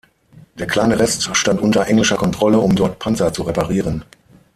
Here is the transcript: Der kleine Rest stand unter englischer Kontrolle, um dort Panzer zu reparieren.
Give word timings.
Der 0.57 0.65
kleine 0.65 0.97
Rest 0.97 1.29
stand 1.37 1.61
unter 1.61 1.85
englischer 1.85 2.17
Kontrolle, 2.17 2.57
um 2.57 2.75
dort 2.75 2.97
Panzer 2.97 3.31
zu 3.33 3.43
reparieren. 3.43 4.03